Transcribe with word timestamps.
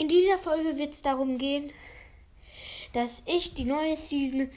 In 0.00 0.06
dieser 0.06 0.38
Folge 0.38 0.78
wird 0.78 0.94
es 0.94 1.02
darum 1.02 1.38
gehen, 1.38 1.70
dass 2.92 3.24
ich 3.26 3.54
die 3.54 3.64
neue 3.64 3.96
Season 3.96 4.48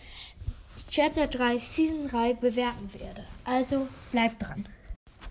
Chapter 0.87 1.25
3 1.25 1.57
Season 1.57 2.07
3 2.07 2.35
bewerten 2.35 2.93
werde. 2.93 3.25
Also 3.43 3.87
bleibt 4.11 4.43
dran. 4.43 4.67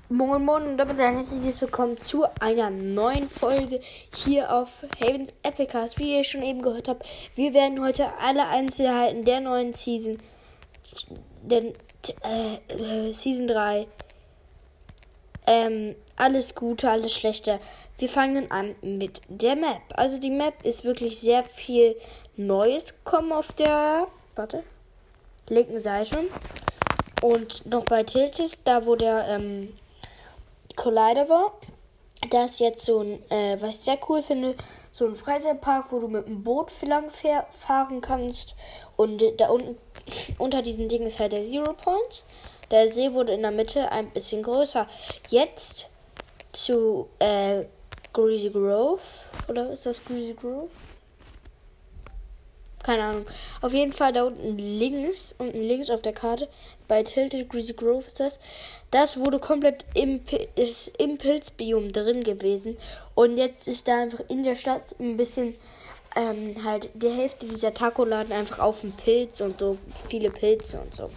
Moin 0.08 0.44
Moin 0.44 0.64
und 0.64 0.78
damit 0.78 0.98
ein 0.98 1.14
herzliches 1.14 1.60
Willkommen 1.60 1.96
zu 2.00 2.24
einer 2.40 2.70
neuen 2.70 3.28
Folge 3.28 3.78
hier 4.12 4.52
auf 4.52 4.84
Havens 5.00 5.32
Epicast. 5.44 6.00
Wie 6.00 6.16
ihr 6.16 6.24
schon 6.24 6.42
eben 6.42 6.62
gehört 6.62 6.88
habt, 6.88 7.08
wir 7.36 7.54
werden 7.54 7.80
heute 7.80 8.12
alle 8.18 8.48
Einzelheiten 8.48 9.24
der 9.24 9.40
neuen 9.40 9.74
Season, 9.74 10.18
denn 11.42 11.72
äh, 12.24 12.54
äh, 12.54 13.12
Season 13.12 13.46
3, 13.46 13.86
ähm, 15.46 15.94
alles 16.16 16.56
Gute, 16.56 16.90
alles 16.90 17.14
Schlechte. 17.14 17.60
Wir 18.00 18.08
fangen 18.08 18.50
an 18.50 18.76
mit 18.80 19.20
der 19.28 19.56
Map. 19.56 19.82
Also 19.92 20.18
die 20.18 20.30
Map 20.30 20.64
ist 20.64 20.84
wirklich 20.84 21.20
sehr 21.20 21.44
viel 21.44 21.94
Neues 22.34 22.94
kommen 23.04 23.30
auf 23.30 23.52
der, 23.52 24.06
warte, 24.34 24.64
linken 25.48 25.78
Seite. 25.78 26.20
Und 27.20 27.66
noch 27.66 27.84
bei 27.84 28.02
Tilted, 28.02 28.58
da 28.64 28.86
wo 28.86 28.96
der 28.96 29.28
ähm, 29.28 29.76
Collider 30.76 31.28
war. 31.28 31.52
Da 32.30 32.46
ist 32.46 32.60
jetzt 32.60 32.86
so 32.86 33.00
ein, 33.00 33.30
äh, 33.30 33.60
was 33.60 33.76
ich 33.76 33.80
sehr 33.82 33.98
cool 34.08 34.22
finde, 34.22 34.54
so 34.90 35.04
ein 35.04 35.14
Freizeitpark, 35.14 35.92
wo 35.92 35.98
du 35.98 36.08
mit 36.08 36.26
dem 36.26 36.42
Boot 36.42 36.72
lang 36.80 37.10
fahren 37.50 38.00
kannst. 38.00 38.56
Und 38.96 39.22
da 39.36 39.50
unten, 39.50 39.76
unter 40.38 40.62
diesem 40.62 40.88
Ding 40.88 41.04
ist 41.04 41.20
halt 41.20 41.32
der 41.32 41.42
Zero 41.42 41.74
Point. 41.74 42.24
Der 42.70 42.90
See 42.90 43.12
wurde 43.12 43.34
in 43.34 43.42
der 43.42 43.50
Mitte 43.50 43.92
ein 43.92 44.08
bisschen 44.08 44.42
größer. 44.42 44.86
Jetzt 45.28 45.90
zu 46.52 47.06
äh, 47.18 47.66
Greasy 48.12 48.50
Grove. 48.50 49.00
Oder 49.48 49.72
ist 49.72 49.86
das 49.86 50.04
Greasy 50.04 50.34
Grove? 50.34 50.68
Keine 52.82 53.04
Ahnung. 53.04 53.26
Auf 53.60 53.74
jeden 53.74 53.92
Fall 53.92 54.12
da 54.12 54.24
unten 54.24 54.56
links, 54.56 55.34
unten 55.38 55.58
links 55.58 55.90
auf 55.90 56.02
der 56.02 56.14
Karte, 56.14 56.48
bei 56.88 57.02
Tilted 57.02 57.48
Greasy 57.48 57.74
Grove 57.74 58.06
ist 58.06 58.20
das. 58.20 58.38
Das 58.90 59.18
wurde 59.18 59.38
komplett 59.38 59.84
im, 59.94 60.20
ist 60.56 60.88
im 60.98 61.18
Pilzbiom 61.18 61.92
drin 61.92 62.24
gewesen. 62.24 62.76
Und 63.14 63.36
jetzt 63.36 63.68
ist 63.68 63.86
da 63.86 64.02
einfach 64.02 64.24
in 64.28 64.44
der 64.44 64.54
Stadt 64.54 64.94
ein 64.98 65.16
bisschen 65.16 65.54
ähm, 66.16 66.56
halt 66.64 66.90
die 66.94 67.10
Hälfte 67.10 67.46
dieser 67.46 67.74
Taco-Laden 67.74 68.32
einfach 68.32 68.58
auf 68.60 68.80
dem 68.80 68.92
Pilz 68.92 69.40
und 69.40 69.60
so 69.60 69.76
viele 70.08 70.30
Pilze 70.30 70.80
und 70.80 70.94
so. 70.94 71.10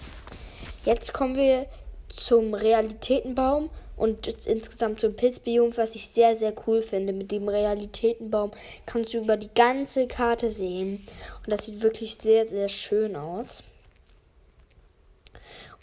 Jetzt 0.85 1.13
kommen 1.13 1.35
wir 1.35 1.65
zum 2.09 2.53
Realitätenbaum 2.53 3.69
und 3.95 4.27
insgesamt 4.45 5.01
zum 5.01 5.15
Pilzbiom, 5.15 5.75
was 5.77 5.95
ich 5.95 6.07
sehr, 6.09 6.35
sehr 6.35 6.53
cool 6.65 6.81
finde. 6.81 7.13
Mit 7.13 7.31
dem 7.31 7.47
Realitätenbaum 7.47 8.51
kannst 8.85 9.13
du 9.13 9.19
über 9.19 9.37
die 9.37 9.53
ganze 9.53 10.07
Karte 10.07 10.49
sehen. 10.49 11.05
Und 11.43 11.51
das 11.51 11.67
sieht 11.67 11.81
wirklich 11.81 12.15
sehr, 12.15 12.47
sehr 12.47 12.67
schön 12.67 13.15
aus. 13.15 13.63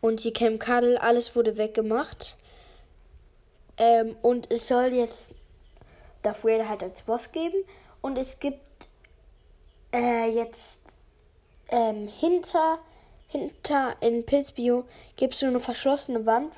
Und 0.01 0.25
die 0.25 0.33
Camp 0.33 0.61
Cuddle, 0.61 1.01
alles 1.01 1.37
wurde 1.37 1.57
weggemacht. 1.57 2.37
Ähm, 3.77 4.17
und 4.23 4.51
es 4.51 4.67
soll 4.67 4.93
jetzt 4.93 5.35
Darth 6.23 6.45
Vader 6.45 6.69
halt 6.69 6.83
als 6.83 7.03
Boss 7.03 7.31
geben. 7.31 7.65
Und 8.01 8.19
es 8.19 8.41
gibt 8.41 8.61
äh, 9.93 10.29
jetzt 10.31 10.83
ähm, 11.71 12.09
hinter 12.09 12.81
hinter 13.31 13.95
in 14.01 14.27
Pilzbio 14.27 14.85
gibt 15.15 15.35
es 15.35 15.41
so 15.41 15.47
eine 15.47 15.61
verschlossene 15.61 16.27
Wand, 16.27 16.55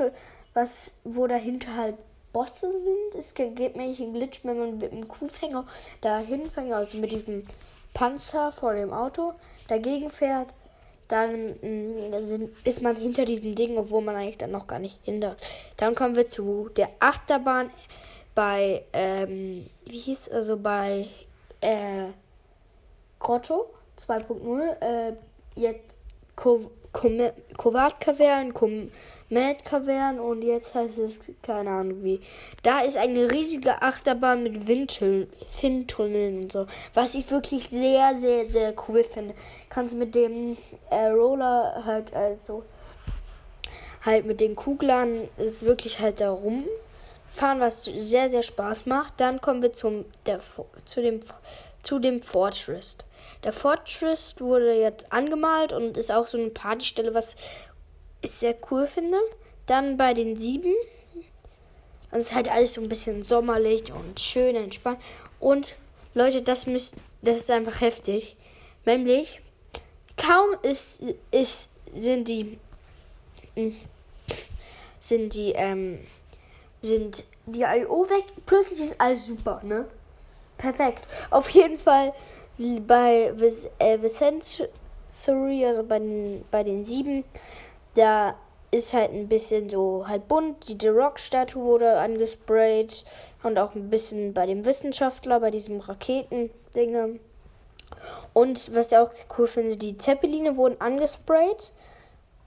was, 0.55 0.91
wo 1.05 1.27
dahinter 1.27 1.77
halt 1.77 1.97
Bosse 2.33 2.71
sind. 2.71 3.15
Es 3.19 3.35
gibt 3.35 3.77
nämlich 3.77 4.01
einen 4.01 4.15
Glitch, 4.15 4.41
wenn 4.45 4.59
man 4.59 4.79
mit 4.79 4.93
dem 4.93 5.07
Kuhfänger 5.07 5.67
dahin 6.01 6.51
fängt, 6.51 6.73
also 6.73 6.99
mit 6.99 7.13
diesem 7.13 7.43
Panzer 7.95 8.53
vor 8.53 8.75
dem 8.75 8.93
Auto 8.93 9.35
dagegen 9.69 10.11
fährt, 10.11 10.49
dann 11.09 11.51
mm, 11.61 12.23
sind, 12.23 12.51
ist 12.67 12.83
man 12.83 12.97
hinter 12.97 13.25
diesem 13.27 13.55
Ding, 13.55 13.77
obwohl 13.77 14.03
man 14.03 14.17
eigentlich 14.17 14.39
dann 14.39 14.51
noch 14.51 14.67
gar 14.67 14.79
nicht 14.79 14.99
hinter. 15.03 15.37
Dann 15.77 15.95
kommen 15.95 16.17
wir 16.17 16.27
zu 16.27 16.71
der 16.75 16.89
Achterbahn 17.01 17.71
bei, 18.35 18.85
ähm, 18.95 19.69
wie 19.85 19.99
hieß 19.99 20.31
also 20.31 20.57
bei 20.57 21.09
äh, 21.61 22.07
Grotto 23.19 23.67
2.0. 23.99 24.81
Äh, 24.81 25.17
jetzt 25.55 25.85
Kovat-Kavern, 26.93 28.53
Komet-Kavern 28.53 30.21
und 30.21 30.43
jetzt 30.43 30.75
heißt 30.75 30.99
es 30.99 31.21
keine 31.43 31.71
Ahnung 31.71 32.05
wie. 32.05 32.21
Da 32.63 32.81
ist 32.81 32.97
eine 32.97 33.31
riesige 33.31 33.81
Achterbahn 33.81 34.43
mit 34.43 34.67
Windtunneln 34.67 36.43
und 36.43 36.53
so. 36.53 36.67
Was 36.95 37.15
ich 37.15 37.31
wirklich 37.31 37.69
sehr, 37.69 38.15
sehr, 38.17 38.45
sehr 38.45 38.75
cool 38.89 39.03
finde. 39.05 39.35
Kannst 39.71 39.95
mit 39.95 40.15
dem 40.15 40.57
äh, 40.91 41.07
Roller 41.07 41.83
halt 41.85 42.13
also 42.15 42.63
halt 44.05 44.27
mit 44.27 44.41
den 44.41 44.57
Kuglern 44.57 45.29
ist 45.39 45.63
wirklich 45.65 46.01
halt 46.01 46.21
da 46.21 46.31
rumfahren, 46.31 47.61
was 47.61 47.85
sehr, 47.85 48.29
sehr 48.29 48.43
Spaß 48.43 48.87
macht. 48.87 49.15
Dann 49.19 49.41
kommen 49.41 49.63
wir 49.63 49.73
zum, 49.73 50.05
der, 50.27 50.41
zu 50.85 51.01
dem, 51.01 51.21
zu 51.83 51.99
dem 51.99 52.21
Fortress. 52.23 52.99
Der 53.45 53.53
Fortress 53.53 54.37
wurde 54.39 54.75
jetzt 54.75 55.13
angemalt 55.13 55.73
und 55.73 55.97
ist 55.97 56.13
auch 56.13 56.27
so 56.27 56.39
eine 56.39 56.51
Partystelle, 56.51 57.15
was 57.15 57.35
ich 58.21 58.31
sehr 58.31 58.57
cool 58.71 58.87
finde. 58.87 59.19
Dann 59.67 59.97
bei 59.97 60.15
den 60.15 60.37
sieben. 60.37 60.75
Das 62.11 62.25
ist 62.25 62.35
halt 62.35 62.51
alles 62.51 62.75
so 62.75 62.81
ein 62.81 62.89
bisschen 62.89 63.23
sommerlich 63.23 63.93
und 63.93 64.21
schön 64.21 64.55
entspannt. 64.55 65.01
Und 65.41 65.77
Leute, 66.15 66.43
das, 66.43 66.67
müsst, 66.67 66.95
das 67.23 67.37
ist 67.37 67.51
einfach 67.51 67.81
heftig. 67.81 68.37
Nämlich, 68.85 69.41
kaum 70.17 70.57
ist, 70.63 71.03
ist, 71.31 71.69
sind 71.95 72.29
die, 72.29 72.59
hm, 73.55 73.75
sind 75.01 75.35
die, 75.35 75.53
ähm, 75.53 75.99
sind 76.81 77.25
die 77.47 77.63
I.O. 77.63 78.09
weg, 78.09 78.25
plötzlich 78.47 78.81
ist 78.81 79.01
alles 79.01 79.27
super, 79.27 79.61
ne? 79.65 79.87
Perfekt. 80.59 81.05
Auf 81.31 81.49
jeden 81.51 81.79
Fall 81.79 82.13
bei 82.87 83.33
äh, 83.81 83.99
also 85.67 85.83
bei 85.85 85.99
den, 85.99 86.45
bei 86.51 86.63
den 86.63 86.87
sieben, 86.87 87.25
da 87.95 88.35
ist 88.71 88.95
halt 88.95 89.13
ein 89.13 89.29
bisschen 89.29 89.69
so 89.69 90.07
halt 90.09 90.29
bunt. 90.29 90.69
Die 90.69 90.79
The 90.81 90.89
Rock-Statue 90.89 91.63
wurde 91.63 91.99
angesprayt 91.99 93.05
und 93.43 93.59
auch 93.59 93.75
ein 93.75 93.91
bisschen 93.91 94.33
bei 94.33 94.47
dem 94.47 94.65
Wissenschaftler, 94.65 95.41
bei 95.41 95.51
diesem 95.51 95.81
Raketendinge. 95.81 97.21
Und 98.33 98.75
was 98.75 98.87
ich 98.87 98.97
auch 98.97 99.11
cool 99.37 99.47
finde, 99.47 99.77
die 99.77 99.99
Zeppeline 99.99 100.57
wurden 100.57 100.81
angesprayt. 100.81 101.73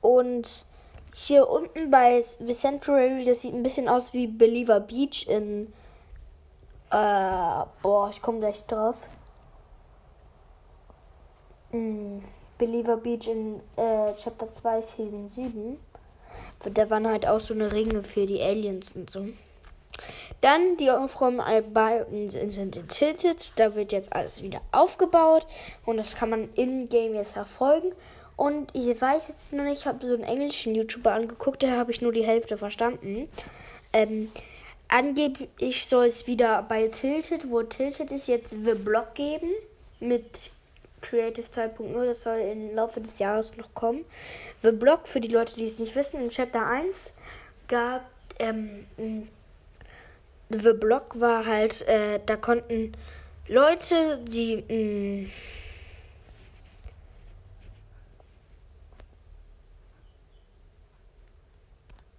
Und 0.02 0.66
hier 1.14 1.48
unten 1.48 1.92
bei 1.92 2.24
Vicentory, 2.40 3.24
das 3.24 3.42
sieht 3.42 3.54
ein 3.54 3.64
bisschen 3.64 3.88
aus 3.88 4.12
wie 4.14 4.28
Believer 4.28 4.80
Beach 4.80 5.28
in. 5.28 5.74
Äh, 6.92 7.66
boah, 7.82 8.10
ich 8.12 8.22
komme 8.22 8.40
gleich 8.40 8.64
drauf. 8.66 8.96
Hm, 11.76 12.22
Believer 12.58 12.96
Beach 12.96 13.28
in 13.28 13.60
äh, 13.76 14.14
Chapter 14.24 14.52
2 14.52 14.82
Season 14.82 15.28
7. 15.28 15.78
Da 16.74 16.90
waren 16.90 17.06
halt 17.06 17.28
auch 17.28 17.42
so 17.42 17.54
eine 17.54 17.74
Ringe 17.74 18.02
für 18.02 18.26
die 18.26 18.42
Aliens 18.42 18.94
und 18.94 19.10
so. 19.10 19.28
Dann 20.40 20.78
die 20.78 20.90
Aufräumen 20.90 21.42
sind 22.30 22.78
in 22.78 22.88
Tilted. 22.88 23.52
Da 23.58 23.76
wird 23.76 23.92
jetzt 23.92 24.14
alles 24.14 24.42
wieder 24.42 24.62
aufgebaut. 24.72 25.48
Und 25.86 25.98
das 25.98 26.16
kann 26.16 26.30
man 26.30 26.50
in-game 26.56 27.16
jetzt 27.16 27.34
verfolgen. 27.34 27.92
Und 28.38 28.74
ich 28.74 29.00
weiß 29.00 29.24
jetzt 29.28 29.52
noch 29.52 29.66
nicht, 29.66 29.82
ich 29.82 29.86
habe 29.86 30.08
so 30.08 30.14
einen 30.14 30.24
englischen 30.24 30.76
YouTuber 30.76 31.12
angeguckt, 31.12 31.64
da 31.64 31.72
habe 31.72 31.92
ich 31.92 32.02
nur 32.02 32.12
die 32.12 32.26
Hälfte 32.26 32.58
verstanden. 32.58 33.30
Ähm, 33.94 34.32
angeblich 34.88 35.86
soll 35.86 36.06
es 36.06 36.28
wieder 36.28 36.62
bei 36.64 36.88
Tilted, 36.88 37.50
wo 37.50 37.64
Tilted 37.64 38.12
ist, 38.12 38.28
jetzt 38.28 38.52
The 38.52 38.74
Block 38.74 39.16
geben. 39.16 39.50
Mit 40.02 40.52
Creative 41.10 41.48
2.0, 41.48 42.06
das 42.06 42.22
soll 42.22 42.38
im 42.40 42.76
Laufe 42.76 43.00
des 43.02 43.20
Jahres 43.20 43.56
noch 43.58 43.74
kommen. 43.74 44.06
The 44.64 44.72
Block, 44.72 45.08
für 45.08 45.22
die 45.22 45.28
Leute, 45.28 45.56
die 45.56 45.66
es 45.68 45.80
nicht 45.80 45.96
wissen, 45.96 46.22
in 46.22 46.30
Chapter 46.30 46.66
1 46.66 46.96
gab, 47.68 48.10
ähm, 48.40 48.86
The 50.50 50.74
Block 50.74 51.20
war 51.20 51.46
halt, 51.46 51.82
äh, 51.88 52.20
da 52.26 52.36
konnten 52.36 52.94
Leute, 53.48 54.20
die, 54.24 55.30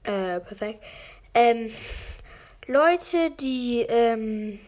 mh, 0.05 0.13
äh, 0.13 0.41
perfekt, 0.41 0.83
ähm, 1.35 1.71
Leute, 2.67 3.31
die, 3.41 3.83
ähm, 3.89 4.59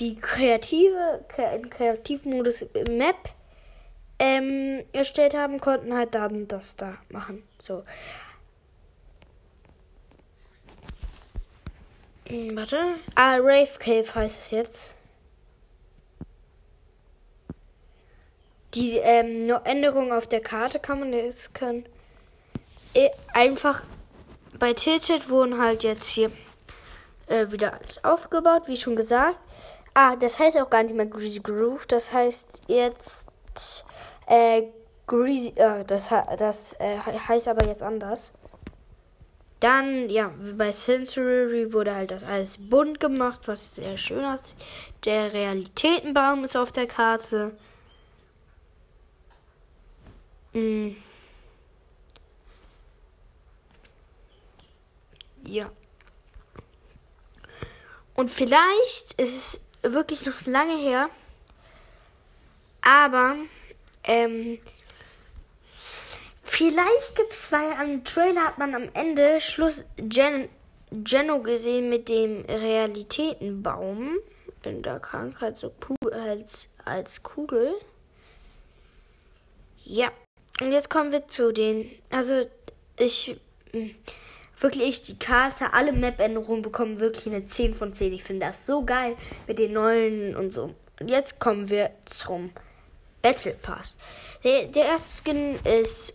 die 0.00 0.16
kreative, 0.16 1.24
Kreativmodus 1.28 2.64
Map 2.90 3.16
ähm, 4.18 4.82
erstellt 4.92 5.34
haben, 5.34 5.60
konnten 5.60 5.94
halt 5.94 6.14
dann 6.14 6.48
das 6.48 6.76
da 6.76 6.96
machen. 7.10 7.42
So. 7.62 7.84
Hm, 12.26 12.56
warte. 12.56 12.96
Ah, 13.14 13.36
Rave 13.36 13.78
Cave 13.78 14.14
heißt 14.14 14.38
es 14.38 14.50
jetzt. 14.50 14.78
Die 18.74 18.98
ähm, 18.98 19.50
Änderungen 19.64 20.12
auf 20.12 20.28
der 20.28 20.40
Karte 20.40 20.78
kann 20.78 21.00
man 21.00 21.12
jetzt 21.12 21.54
können. 21.54 21.84
Einfach 23.32 23.82
bei 24.58 24.74
Tilted 24.74 25.28
wurden 25.28 25.60
halt 25.60 25.82
jetzt 25.82 26.06
hier 26.06 26.30
äh, 27.26 27.50
wieder 27.50 27.74
alles 27.74 28.04
aufgebaut, 28.04 28.64
wie 28.66 28.76
schon 28.76 28.96
gesagt. 28.96 29.38
Ah, 29.94 30.16
das 30.16 30.38
heißt 30.38 30.58
auch 30.58 30.70
gar 30.70 30.82
nicht 30.82 30.94
mehr 30.94 31.06
Greasy 31.06 31.40
Groove, 31.40 31.86
das 31.86 32.12
heißt 32.12 32.62
jetzt 32.68 33.26
äh, 34.26 34.62
Greasy, 35.06 35.52
äh, 35.56 35.84
das, 35.84 36.08
das 36.38 36.74
äh, 36.74 36.98
heißt 36.98 37.48
aber 37.48 37.66
jetzt 37.66 37.82
anders. 37.82 38.32
Dann, 39.60 40.08
ja, 40.08 40.32
bei 40.56 40.72
Sensory 40.72 41.72
wurde 41.72 41.94
halt 41.94 42.12
das 42.12 42.24
alles 42.24 42.56
bunt 42.56 42.98
gemacht, 42.98 43.40
was 43.46 43.74
sehr 43.74 43.98
schön 43.98 44.24
aussieht. 44.24 44.54
Der 45.04 45.32
Realitätenbaum 45.32 46.44
ist 46.44 46.56
auf 46.56 46.72
der 46.72 46.86
Karte. 46.86 47.52
Mm. 50.54 50.92
Ja. 55.44 55.70
Und 58.14 58.30
vielleicht 58.30 59.12
ist 59.18 59.36
es 59.36 59.60
wirklich 59.82 60.26
noch 60.26 60.46
lange 60.46 60.76
her, 60.76 61.08
aber 62.82 63.36
ähm, 64.04 64.58
Vielleicht 66.50 67.14
gibt 67.14 67.32
es, 67.32 67.52
weil 67.52 67.72
am 67.74 68.04
Trailer 68.04 68.44
hat 68.44 68.58
man 68.58 68.74
am 68.74 68.88
Ende 68.92 69.40
Schluss 69.40 69.84
Gen 69.96 70.48
Geno 70.90 71.40
gesehen 71.40 71.88
mit 71.88 72.08
dem 72.08 72.44
Realitätenbaum 72.44 74.16
in 74.64 74.82
der 74.82 74.98
Krankheit 74.98 75.60
so 75.60 75.72
als, 76.10 76.68
als 76.84 77.22
Kugel. 77.22 77.76
Ja, 79.84 80.10
und 80.60 80.72
jetzt 80.72 80.90
kommen 80.90 81.12
wir 81.12 81.28
zu 81.28 81.52
den. 81.52 81.88
Also, 82.10 82.42
ich. 82.96 83.36
Wirklich, 84.60 85.02
die 85.02 85.18
Karte, 85.18 85.72
alle 85.72 85.92
Map-Änderungen 85.92 86.60
bekommen 86.60 87.00
wirklich 87.00 87.26
eine 87.26 87.46
10 87.46 87.74
von 87.74 87.94
10. 87.94 88.12
Ich 88.12 88.24
finde 88.24 88.46
das 88.46 88.66
so 88.66 88.84
geil 88.84 89.16
mit 89.46 89.58
den 89.58 89.72
neuen 89.72 90.36
und 90.36 90.52
so. 90.52 90.74
Und 91.00 91.08
jetzt 91.08 91.40
kommen 91.40 91.70
wir 91.70 91.90
zum 92.04 92.50
Battle 93.22 93.52
Pass. 93.52 93.96
Der, 94.44 94.66
der 94.66 94.84
erste 94.84 95.22
Skin 95.22 95.58
ist 95.64 96.14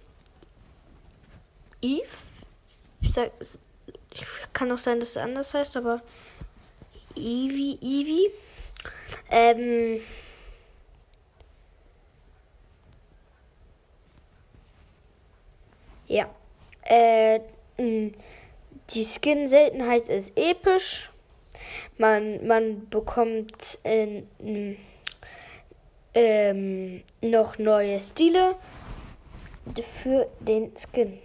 Eve. 1.82 2.08
Ich 3.02 3.14
sag, 3.14 3.32
kann 4.54 4.72
auch 4.72 4.78
sein, 4.78 5.00
dass 5.00 5.10
es 5.10 5.18
anders 5.18 5.54
heißt, 5.54 5.76
aber 5.78 6.02
Eevee, 7.16 7.78
Eevee. 7.82 8.32
Ähm, 9.32 10.02
ja. 16.08 16.30
Äh, 16.84 17.40
die 17.78 19.04
Skin-Seltenheit 19.04 20.10
ist 20.10 20.38
episch. 20.38 21.10
Man, 21.98 22.46
man 22.46 22.90
bekommt 22.90 23.80
äh, 23.84 24.24
ähm, 26.14 27.04
noch 27.22 27.58
neue 27.58 28.00
Stile 28.00 28.56
für 29.84 30.28
den 30.40 30.72
Skin. 30.76 31.20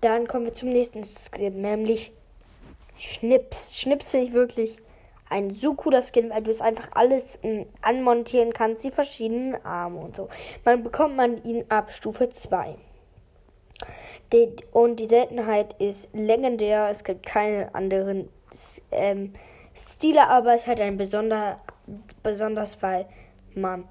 Dann 0.00 0.26
kommen 0.26 0.46
wir 0.46 0.54
zum 0.54 0.70
nächsten 0.70 1.04
Skin, 1.04 1.60
nämlich 1.60 2.10
Schnips. 2.96 3.78
Schnips 3.78 4.10
finde 4.10 4.26
ich 4.26 4.32
wirklich 4.32 4.76
ein 5.30 5.52
so 5.52 5.74
cooler 5.74 6.02
Skin, 6.02 6.30
weil 6.30 6.42
du 6.42 6.50
es 6.50 6.60
einfach 6.60 6.88
alles 6.92 7.36
m, 7.36 7.60
hm, 7.60 7.66
anmontieren 7.80 8.52
kannst, 8.52 8.84
die 8.84 8.90
verschiedenen 8.90 9.64
Arme 9.64 10.00
und 10.00 10.16
so. 10.16 10.28
Man 10.64 10.82
bekommt 10.82 11.16
man 11.16 11.42
ihn 11.44 11.64
ab 11.68 11.90
Stufe 11.90 12.28
2. 12.28 12.76
Die, 14.32 14.54
und 14.72 15.00
die 15.00 15.06
Seltenheit 15.06 15.74
ist 15.80 16.12
legendär. 16.12 16.88
Es 16.90 17.04
gibt 17.04 17.24
keine 17.24 17.74
anderen 17.74 18.28
ähm, 18.90 19.32
Stile, 19.74 20.28
aber 20.28 20.54
es 20.54 20.66
hat 20.66 20.80
ein 20.80 20.96
besonder, 20.96 21.60
besonders, 22.22 22.82
weil 22.82 23.06
man 23.54 23.88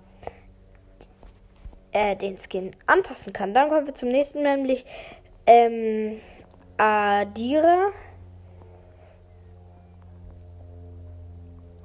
äh, 1.91 2.15
den 2.15 2.37
Skin 2.37 2.75
anpassen 2.85 3.33
kann. 3.33 3.53
Dann 3.53 3.69
kommen 3.69 3.87
wir 3.87 3.95
zum 3.95 4.09
nächsten, 4.09 4.43
nämlich 4.43 4.85
ähm, 5.45 6.19
addiere. 6.77 7.91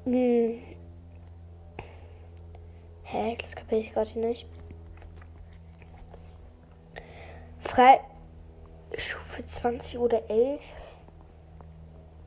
Hm. 0.04 0.62
Hä, 3.02 3.36
das 3.40 3.56
kapiere 3.56 3.80
ich 3.80 3.92
gerade 3.92 4.18
nicht. 4.18 4.46
Frei. 7.60 8.00
Stufe 8.96 9.44
20 9.44 9.98
oder 9.98 10.30
11? 10.30 10.60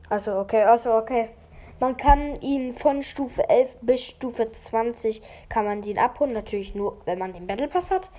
Also, 0.08 0.38
okay, 0.38 0.64
also, 0.64 0.92
okay. 0.92 1.30
Man 1.80 1.96
kann 1.96 2.40
ihn 2.40 2.74
von 2.74 3.02
Stufe 3.02 3.48
11 3.48 3.76
bis 3.82 4.02
Stufe 4.02 4.50
20 4.50 5.22
kann 5.48 5.64
man 5.64 5.82
ihn 5.84 5.98
abholen. 5.98 6.32
Natürlich 6.32 6.74
nur, 6.74 7.00
wenn 7.04 7.18
man 7.18 7.32
den 7.32 7.46
Battle 7.46 7.68
Pass 7.68 7.90
hat. 7.90 8.10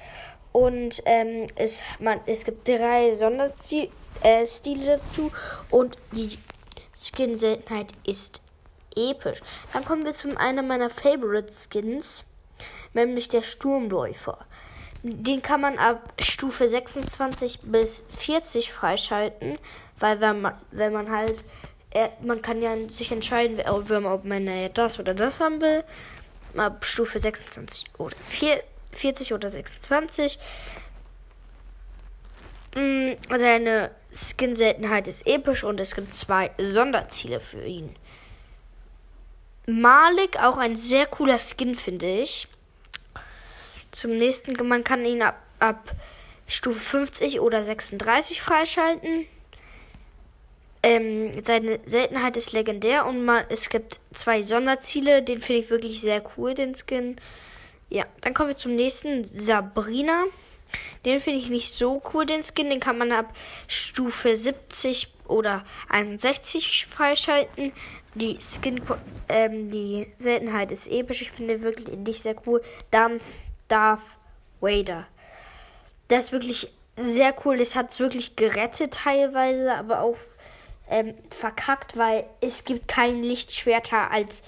Und 0.54 1.04
ähm, 1.06 1.48
es, 1.56 1.84
man, 2.00 2.22
es 2.26 2.46
gibt 2.46 2.68
drei 2.68 3.16
Sonderstile 3.16 3.90
äh, 4.24 4.46
dazu 4.86 5.32
und 5.70 5.98
die 6.14 6.38
Skin-Seltenheit 6.96 7.92
ist 8.06 8.42
episch. 8.96 9.40
Dann 9.74 9.86
kommen 9.86 10.06
wir 10.06 10.14
zu 10.14 10.38
einem 10.38 10.68
meiner 10.68 10.90
Favorite 10.90 11.52
Skins, 11.52 12.26
nämlich 12.94 13.30
der 13.30 13.44
Sturmläufer. 13.44 14.46
Den 15.04 15.42
kann 15.42 15.62
man 15.62 15.78
ab 15.78 16.14
Stufe 16.20 16.68
26 16.68 17.60
bis 17.64 18.06
40 18.18 18.72
freischalten, 18.72 19.58
weil 19.98 20.20
wenn 20.20 20.42
man, 20.42 20.54
wenn 20.72 20.92
man 20.92 21.10
halt, 21.10 21.44
äh, 21.92 22.10
man 22.22 22.42
kann 22.42 22.62
ja 22.62 22.76
sich 22.90 23.12
entscheiden, 23.12 23.60
ob 23.66 24.26
man 24.26 24.74
das 24.74 25.00
oder 25.00 25.14
das 25.14 25.40
haben 25.40 25.62
will. 25.62 25.84
Ab 26.58 26.84
Stufe 26.86 27.20
26 27.20 27.86
oder 27.98 28.16
4, 28.30 28.62
40 28.92 29.34
oder 29.34 29.50
26. 29.50 30.38
Mm, 32.76 33.12
seine 33.30 33.92
Skin-Seltenheit 34.14 35.08
ist 35.08 35.26
episch 35.26 35.64
und 35.64 35.80
es 35.80 35.96
gibt 35.96 36.16
zwei 36.16 36.52
Sonderziele 36.58 37.40
für 37.40 37.64
ihn. 37.64 37.96
Malik, 39.70 40.38
auch 40.38 40.58
ein 40.58 40.76
sehr 40.76 41.06
cooler 41.06 41.38
Skin, 41.40 41.76
finde 41.76 42.22
ich. 42.22 42.48
Zum 43.92 44.18
nächsten, 44.18 44.56
man 44.68 44.84
kann 44.84 45.06
ihn 45.06 45.22
ab, 45.22 45.42
ab 45.60 45.92
Stufe 46.48 46.80
50 46.80 47.40
oder 47.40 47.64
36 47.64 48.42
freischalten. 48.42 49.26
Ähm, 50.82 51.44
seine 51.44 51.80
Seltenheit 51.86 52.38
ist 52.38 52.54
legendär 52.54 53.06
und 53.06 53.26
man, 53.26 53.44
es 53.50 53.70
gibt 53.70 54.00
zwei 54.14 54.44
Sonderziele. 54.44 55.22
Den 55.22 55.42
finde 55.42 55.62
ich 55.62 55.70
wirklich 55.70 56.02
sehr 56.02 56.24
cool, 56.38 56.54
den 56.54 56.74
Skin. 56.76 57.18
Ja, 57.90 58.06
dann 58.22 58.34
kommen 58.34 58.50
wir 58.50 58.58
zum 58.58 58.76
nächsten. 58.76 59.26
Sabrina. 59.26 60.26
Den 61.04 61.20
finde 61.20 61.40
ich 61.40 61.50
nicht 61.50 61.74
so 61.74 62.02
cool, 62.14 62.26
den 62.26 62.44
Skin. 62.44 62.70
Den 62.70 62.80
kann 62.80 62.98
man 62.98 63.12
ab 63.12 63.36
Stufe 63.68 64.36
70 64.36 65.08
oder 65.28 65.64
61 65.90 66.86
freischalten. 66.86 67.74
Die 68.16 68.40
Skin, 68.42 68.82
ähm, 69.28 69.70
die 69.72 70.08
Seltenheit 70.20 70.72
ist 70.72 70.88
episch. 70.88 71.22
Ich 71.22 71.32
finde 71.32 71.62
wirklich 71.62 71.90
nicht 71.98 72.22
sehr 72.22 72.36
cool. 72.46 72.62
Dann 72.92 73.20
Darth 73.68 74.02
Vader. 74.62 75.06
Das 76.08 76.26
ist 76.26 76.32
wirklich 76.32 76.74
sehr 76.98 77.36
cool. 77.46 77.62
Es 77.62 77.76
hat 77.76 77.92
es 77.92 78.00
wirklich 78.00 78.36
gerettet 78.36 78.94
teilweise, 78.94 79.74
aber 79.74 80.02
auch 80.02 80.18
ähm, 80.90 81.14
verkackt, 81.30 81.98
weil 81.98 82.26
es 82.42 82.66
gibt 82.66 82.88
kein 82.88 83.22
Lichtschwerter 83.22 84.12
als 84.12 84.44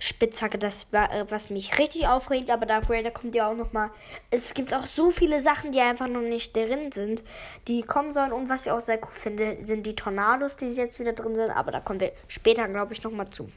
Spitzhacke, 0.00 0.58
das 0.58 0.86
äh, 0.92 1.26
was 1.28 1.50
mich 1.50 1.78
richtig 1.78 2.08
aufregt, 2.08 2.50
aber 2.50 2.64
dafür 2.64 3.02
da 3.02 3.10
kommt 3.10 3.34
ja 3.34 3.50
auch 3.50 3.54
noch 3.54 3.72
mal. 3.72 3.90
Es 4.30 4.54
gibt 4.54 4.72
auch 4.72 4.86
so 4.86 5.10
viele 5.10 5.40
Sachen, 5.40 5.72
die 5.72 5.80
einfach 5.80 6.08
noch 6.08 6.22
nicht 6.22 6.56
drin 6.56 6.90
sind, 6.90 7.22
die 7.68 7.82
kommen 7.82 8.12
sollen 8.12 8.32
und 8.32 8.48
was 8.48 8.66
ich 8.66 8.72
auch 8.72 8.80
sehr 8.80 8.98
cool 8.98 9.12
finde, 9.12 9.58
sind 9.62 9.86
die 9.86 9.94
Tornados, 9.94 10.56
die 10.56 10.66
jetzt 10.66 10.98
wieder 10.98 11.12
drin 11.12 11.34
sind, 11.34 11.50
aber 11.50 11.70
da 11.70 11.80
kommen 11.80 12.00
wir 12.00 12.12
später, 12.28 12.66
glaube 12.66 12.94
ich, 12.94 13.02
noch 13.02 13.12
mal 13.12 13.30
zu. 13.30 13.50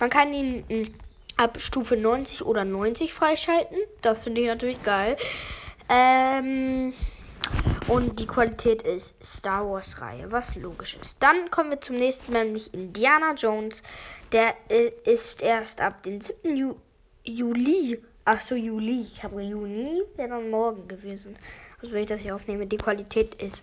Man 0.00 0.08
kann 0.08 0.32
ihn 0.32 0.64
hm, 0.68 0.94
ab 1.36 1.60
Stufe 1.60 1.98
90 1.98 2.46
oder 2.46 2.64
90 2.64 3.12
freischalten, 3.12 3.76
das 4.00 4.24
finde 4.24 4.40
ich 4.40 4.46
natürlich 4.46 4.82
geil. 4.82 5.16
Ähm 5.90 6.94
und 7.88 8.18
die 8.20 8.26
Qualität 8.26 8.82
ist 8.82 9.14
Star 9.24 9.68
Wars 9.70 10.00
Reihe, 10.00 10.30
was 10.32 10.54
logisch 10.54 10.96
ist. 11.00 11.16
Dann 11.20 11.50
kommen 11.50 11.70
wir 11.70 11.80
zum 11.80 11.96
nächsten, 11.96 12.32
nämlich 12.32 12.72
Indiana 12.74 13.34
Jones. 13.34 13.82
Der 14.32 14.54
ist 15.04 15.42
erst 15.42 15.80
ab 15.80 16.02
dem 16.02 16.20
7. 16.20 16.56
Ju 16.56 16.74
Juli 17.24 18.02
Ach 18.26 18.40
so, 18.40 18.54
Juli. 18.54 19.02
Ich 19.02 19.22
habe 19.22 19.42
Juni, 19.42 20.02
wäre 20.16 20.30
dann 20.30 20.48
morgen 20.48 20.88
gewesen. 20.88 21.36
Also 21.80 21.92
wenn 21.92 22.02
ich 22.02 22.08
das 22.08 22.20
hier 22.20 22.34
aufnehme, 22.34 22.66
die 22.66 22.78
Qualität 22.78 23.34
ist 23.34 23.62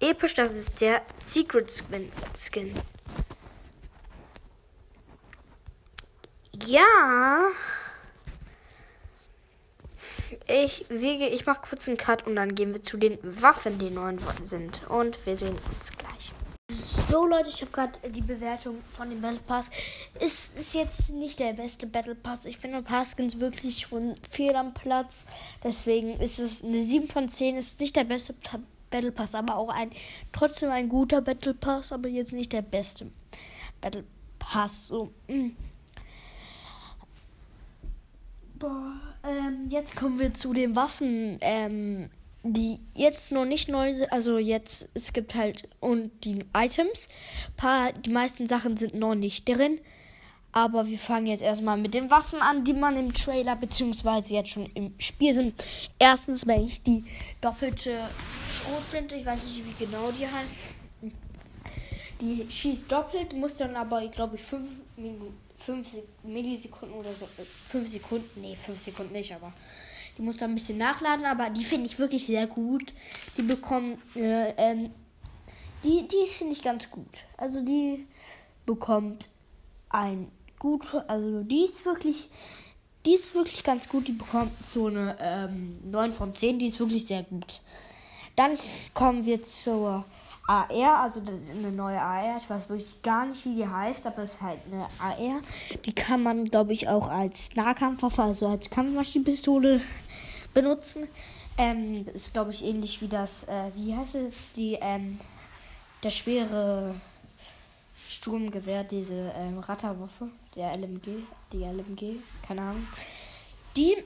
episch. 0.00 0.34
Das 0.34 0.56
ist 0.56 0.80
der 0.80 1.02
Secret 1.16 1.70
Skin. 1.70 2.10
Skin. 2.36 2.74
Ja. 6.66 7.50
Ich 10.46 10.86
wege, 10.88 11.28
ich 11.28 11.46
mache 11.46 11.60
kurz 11.68 11.88
einen 11.88 11.96
Cut 11.96 12.26
und 12.26 12.36
dann 12.36 12.54
gehen 12.54 12.72
wir 12.72 12.82
zu 12.82 12.96
den 12.96 13.18
Waffen, 13.22 13.78
die 13.78 13.90
neu 13.90 14.16
sind. 14.44 14.82
Und 14.88 15.24
wir 15.26 15.38
sehen 15.38 15.54
uns 15.54 15.92
gleich. 15.96 16.32
So 16.70 17.26
Leute, 17.26 17.48
ich 17.48 17.62
habe 17.62 17.70
gerade 17.70 18.10
die 18.10 18.20
Bewertung 18.20 18.82
von 18.92 19.08
dem 19.08 19.22
Battle 19.22 19.40
Pass. 19.46 19.70
Es 20.20 20.50
ist 20.50 20.74
jetzt 20.74 21.08
nicht 21.10 21.38
der 21.38 21.54
beste 21.54 21.86
Battle 21.86 22.14
Pass. 22.14 22.44
Ich 22.44 22.60
bin 22.60 22.72
bei 22.72 22.82
Paskins 22.82 23.40
wirklich 23.40 23.86
schon 23.86 24.16
viel 24.30 24.54
am 24.54 24.74
Platz. 24.74 25.24
Deswegen 25.64 26.12
ist 26.20 26.38
es 26.38 26.62
eine 26.62 26.82
7 26.82 27.08
von 27.08 27.30
10. 27.30 27.56
Ist 27.56 27.80
nicht 27.80 27.96
der 27.96 28.04
beste 28.04 28.34
Battle 28.90 29.12
Pass, 29.12 29.34
aber 29.34 29.56
auch 29.56 29.70
ein 29.70 29.90
trotzdem 30.32 30.70
ein 30.70 30.90
guter 30.90 31.22
Battle 31.22 31.54
Pass, 31.54 31.90
aber 31.90 32.08
jetzt 32.08 32.34
nicht 32.34 32.52
der 32.52 32.62
beste 32.62 33.10
Battle 33.80 34.04
Pass. 34.38 34.88
So. 34.88 35.10
Mm. 35.28 35.50
Boah, 38.58 39.07
ähm, 39.28 39.68
jetzt 39.68 39.96
kommen 39.96 40.18
wir 40.18 40.34
zu 40.34 40.52
den 40.52 40.74
Waffen. 40.76 41.38
Ähm, 41.40 42.10
die 42.42 42.78
jetzt 42.94 43.32
noch 43.32 43.44
nicht 43.44 43.68
neu 43.68 43.94
sind, 43.94 44.12
also 44.12 44.38
jetzt, 44.38 44.88
es 44.94 45.12
gibt 45.12 45.34
halt 45.34 45.68
und 45.80 46.10
die 46.24 46.44
Items. 46.56 47.08
Paar, 47.56 47.92
die 47.92 48.10
meisten 48.10 48.46
Sachen 48.46 48.76
sind 48.76 48.94
noch 48.94 49.14
nicht 49.14 49.48
drin. 49.48 49.80
Aber 50.50 50.86
wir 50.86 50.98
fangen 50.98 51.26
jetzt 51.26 51.42
erstmal 51.42 51.76
mit 51.76 51.92
den 51.92 52.10
Waffen 52.10 52.40
an, 52.40 52.64
die 52.64 52.72
man 52.72 52.96
im 52.96 53.12
Trailer 53.12 53.54
beziehungsweise 53.54 54.32
jetzt 54.32 54.50
schon 54.50 54.66
im 54.74 54.94
Spiel 54.98 55.34
sind. 55.34 55.62
Erstens, 55.98 56.46
wenn 56.46 56.64
ich 56.64 56.82
die 56.82 57.04
doppelte 57.40 57.98
Schrotflinte, 58.50 59.14
ich 59.16 59.26
weiß 59.26 59.44
nicht, 59.44 59.62
wie 59.66 59.84
genau 59.84 60.10
die 60.10 60.26
heißt. 60.26 61.14
Die 62.20 62.46
schießt 62.50 62.90
doppelt, 62.90 63.36
muss 63.36 63.58
dann 63.58 63.76
aber, 63.76 64.02
ich 64.02 64.10
glaube, 64.10 64.38
5 65.58 65.96
Millisekunden 66.22 66.96
oder 66.98 67.12
so. 67.12 67.26
5 67.26 67.84
äh, 67.84 67.88
Sekunden, 67.88 68.40
nee, 68.40 68.56
5 68.56 68.82
Sekunden 68.82 69.12
nicht, 69.12 69.34
aber 69.34 69.52
die 70.16 70.22
muss 70.22 70.36
da 70.36 70.46
ein 70.46 70.54
bisschen 70.54 70.78
nachladen, 70.78 71.26
aber 71.26 71.50
die 71.50 71.64
finde 71.64 71.86
ich 71.86 71.98
wirklich 71.98 72.26
sehr 72.26 72.46
gut. 72.46 72.92
Die 73.36 73.42
bekommen, 73.42 74.00
äh, 74.16 74.50
ähm, 74.56 74.90
die, 75.84 76.08
die 76.08 76.26
finde 76.26 76.52
ich 76.52 76.62
ganz 76.62 76.90
gut. 76.90 77.24
Also 77.36 77.64
die 77.64 78.06
bekommt 78.66 79.28
ein 79.88 80.30
gut, 80.58 80.82
also 81.06 81.42
die 81.42 81.64
ist 81.64 81.84
wirklich, 81.86 82.28
die 83.06 83.14
ist 83.14 83.34
wirklich 83.34 83.62
ganz 83.62 83.88
gut. 83.88 84.08
Die 84.08 84.12
bekommt 84.12 84.52
so 84.68 84.86
eine 84.86 85.16
ähm, 85.20 85.72
9 85.84 86.12
von 86.12 86.34
10, 86.34 86.58
die 86.58 86.66
ist 86.66 86.80
wirklich 86.80 87.06
sehr 87.06 87.22
gut. 87.22 87.60
Dann 88.36 88.58
kommen 88.94 89.24
wir 89.24 89.42
zur 89.42 90.04
AR, 90.48 91.02
also 91.02 91.20
das 91.20 91.40
ist 91.40 91.50
eine 91.50 91.70
neue 91.70 92.00
AR. 92.00 92.38
Ich 92.38 92.48
weiß 92.48 92.70
wirklich 92.70 93.02
gar 93.02 93.26
nicht, 93.26 93.44
wie 93.44 93.54
die 93.54 93.68
heißt, 93.68 94.06
aber 94.06 94.22
es 94.22 94.32
ist 94.32 94.40
halt 94.40 94.60
eine 94.72 94.84
AR. 94.98 95.40
Die 95.84 95.92
kann 95.92 96.22
man, 96.22 96.46
glaube 96.46 96.72
ich, 96.72 96.88
auch 96.88 97.10
als 97.10 97.54
Nahkampfwaffe, 97.54 98.22
also 98.22 98.48
als 98.48 98.70
Kampfmaschinenpistole 98.70 99.82
benutzen. 100.54 101.06
Ähm, 101.58 102.06
ist, 102.14 102.32
glaube 102.32 102.52
ich, 102.52 102.64
ähnlich 102.64 103.02
wie 103.02 103.08
das, 103.08 103.44
äh, 103.44 103.70
wie 103.74 103.94
heißt 103.94 104.14
es, 104.14 104.52
die, 104.52 104.78
ähm, 104.80 105.20
der 106.02 106.10
schwere 106.10 106.94
Sturmgewehr, 108.08 108.84
diese 108.84 109.32
ähm, 109.36 109.58
Ratterwaffe, 109.58 110.28
der 110.56 110.74
LMG, 110.74 111.24
die 111.52 111.58
LMG, 111.58 112.22
keine 112.46 112.62
Ahnung. 112.62 112.86
Die 113.76 113.96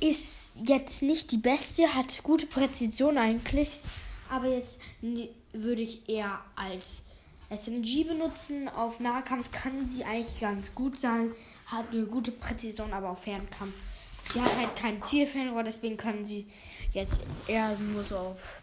ist 0.00 0.68
jetzt 0.68 1.02
nicht 1.02 1.30
die 1.30 1.36
beste, 1.36 1.94
hat 1.94 2.24
gute 2.24 2.46
Präzision 2.46 3.18
eigentlich, 3.18 3.78
aber 4.28 4.48
jetzt 4.48 4.78
würde 5.52 5.82
ich 5.82 6.08
eher 6.08 6.40
als 6.56 7.02
SMG 7.50 8.04
benutzen. 8.04 8.68
Auf 8.68 9.00
Nahkampf 9.00 9.50
kann 9.50 9.86
sie 9.86 10.04
eigentlich 10.04 10.40
ganz 10.40 10.74
gut 10.74 10.98
sein, 10.98 11.32
hat 11.66 11.86
eine 11.92 12.06
gute 12.06 12.32
Präzision, 12.32 12.92
aber 12.92 13.10
auf 13.10 13.22
Fernkampf 13.22 13.74
Sie 14.32 14.40
hat 14.40 14.56
halt 14.56 14.76
kein 14.76 15.02
Zielfernrohr, 15.02 15.62
deswegen 15.62 15.96
kann 15.96 16.24
sie 16.24 16.46
jetzt 16.92 17.20
eher 17.46 17.76
nur 17.78 18.02
so 18.02 18.16
auf, 18.16 18.62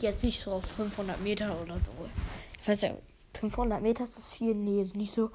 jetzt 0.00 0.24
nicht 0.24 0.40
so 0.40 0.52
auf 0.52 0.64
500 0.64 1.20
Meter 1.20 1.56
oder 1.62 1.78
so. 1.78 1.92
Ich 2.60 2.66
weiß 2.66 2.82
ja, 2.82 2.90
500 3.34 3.80
Meter 3.82 4.04
ist 4.04 4.16
das 4.16 4.32
viel, 4.32 4.54
nee, 4.54 4.82
ist 4.82 4.96
nicht 4.96 5.14
so. 5.14 5.30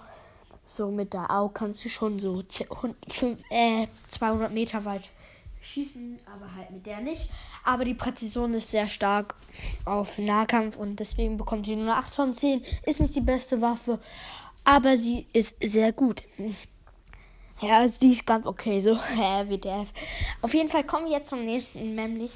So 0.68 0.90
mit 0.90 1.14
der 1.14 1.30
Au 1.32 1.50
kannst 1.50 1.84
du 1.84 1.90
schon 1.90 2.20
so 2.20 2.44
5, 3.08 3.38
äh, 3.50 3.88
200 4.10 4.52
Meter 4.54 4.84
weit 4.86 5.10
schießen, 5.62 6.20
aber 6.26 6.54
halt 6.56 6.72
mit 6.72 6.86
der 6.86 7.00
nicht. 7.00 7.30
Aber 7.64 7.86
die 7.86 7.94
Präzision 7.94 8.54
ist 8.54 8.72
sehr 8.72 8.88
stark 8.88 9.36
auf 9.86 10.18
Nahkampf 10.18 10.76
und 10.76 11.00
deswegen 11.00 11.38
bekommt 11.38 11.66
sie 11.66 11.76
nur 11.76 11.86
eine 11.86 11.96
8 11.96 12.14
von 12.14 12.34
10. 12.34 12.64
Ist 12.86 13.00
nicht 13.00 13.16
die 13.16 13.22
beste 13.22 13.62
Waffe, 13.62 14.00
aber 14.64 14.98
sie 14.98 15.28
ist 15.34 15.56
sehr 15.62 15.94
gut. 15.94 16.24
Ja, 17.62 17.80
also 17.80 18.00
die 18.00 18.14
ist 18.14 18.26
ganz 18.26 18.46
okay, 18.46 18.80
so 18.80 18.98
der. 19.20 19.86
Auf 20.42 20.54
jeden 20.54 20.70
Fall 20.70 20.84
kommen 20.84 21.06
wir 21.06 21.14
jetzt 21.14 21.30
zum 21.30 21.46
nächsten, 21.46 21.96
nämlich 21.96 22.32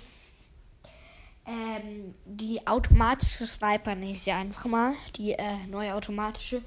ähm, 1.48 2.15
die 2.25 2.65
automatische 2.65 3.46
Sniper, 3.46 3.96
nenne 3.96 4.12
ich 4.12 4.22
sie 4.22 4.32
einfach 4.32 4.65
mal. 4.65 4.94
Die 5.15 5.34
äh, 5.34 5.67
neue 5.70 5.94
automatische. 5.94 6.62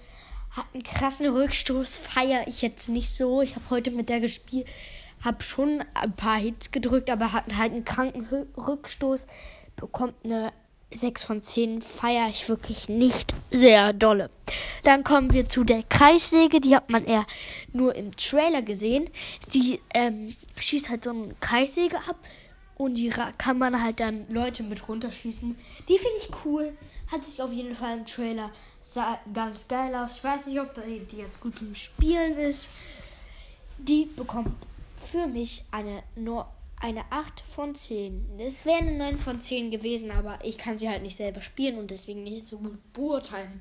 Hat 0.51 0.67
einen 0.73 0.83
krassen 0.83 1.29
Rückstoß, 1.29 1.99
feiere 1.99 2.47
ich 2.47 2.63
jetzt 2.63 2.89
nicht 2.89 3.11
so. 3.11 3.43
Ich 3.43 3.55
habe 3.55 3.71
heute 3.71 3.91
mit 3.91 4.09
der 4.09 4.21
gespielt, 4.21 4.67
habe 5.23 5.43
schon 5.43 5.85
ein 5.95 6.13
paar 6.13 6.39
Hits 6.39 6.71
gedrückt, 6.71 7.11
aber 7.11 7.33
hat 7.33 7.57
halt 7.57 7.73
einen 7.73 7.85
kranken 7.85 8.27
Rückstoß. 8.57 9.27
Bekommt 9.77 10.15
eine 10.25 10.53
6 10.91 11.25
von 11.25 11.43
10 11.43 11.83
feiere 11.83 12.29
ich 12.29 12.49
wirklich 12.49 12.89
nicht 12.89 13.35
sehr 13.51 13.93
dolle. 13.93 14.31
Dann 14.85 15.05
kommen 15.05 15.33
wir 15.33 15.49
zu 15.49 15.65
der 15.65 15.83
Kreissäge. 15.83 16.61
Die 16.61 16.75
hat 16.75 16.89
man 16.89 17.05
eher 17.05 17.27
nur 17.73 17.95
im 17.95 18.17
Trailer 18.17 18.63
gesehen. 18.63 19.11
Die 19.53 19.81
ähm, 19.93 20.35
schießt 20.57 20.89
halt 20.89 21.05
so 21.05 21.11
eine 21.11 21.35
Kreissäge 21.41 21.97
ab 22.09 22.17
und 22.77 22.95
die 22.95 23.13
kann 23.37 23.59
man 23.59 23.83
halt 23.83 24.01
dann 24.01 24.25
Leute 24.31 24.63
mit 24.63 24.89
runterschießen. 24.89 25.57
Die 25.89 25.99
finde 25.99 26.17
ich 26.21 26.31
cool. 26.45 26.73
Hat 27.13 27.25
sich 27.25 27.43
auf 27.43 27.53
jeden 27.53 27.77
Fall 27.77 27.99
im 27.99 28.07
Trailer 28.07 28.51
sah 28.83 29.19
ganz 29.35 29.69
geil 29.69 29.95
aus. 29.95 30.17
Ich 30.17 30.25
weiß 30.25 30.47
nicht, 30.47 30.61
ob 30.61 30.75
die 31.11 31.17
jetzt 31.17 31.41
gut 31.41 31.57
zum 31.59 31.75
Spielen 31.75 32.39
ist. 32.39 32.69
Die 33.79 34.07
bekommt 34.17 34.51
für 35.11 35.27
mich 35.27 35.65
eine 35.71 36.03
nur 36.17 36.47
eine 36.81 37.03
8 37.11 37.41
von 37.41 37.75
10. 37.75 38.39
Es 38.39 38.65
wäre 38.65 38.79
eine 38.79 38.97
9 38.97 39.19
von 39.19 39.41
10 39.41 39.71
gewesen, 39.71 40.11
aber 40.11 40.39
ich 40.45 40.59
kann 40.59 40.79
sie 40.79 40.89
halt 40.89 41.03
nicht 41.03 41.17
selber 41.17 41.41
spielen 41.41 41.79
und 41.79 41.91
deswegen 41.91 42.23
nicht 42.23 42.47
so 42.47 42.59
gut 42.59 42.93
beurteilen. 42.93 43.61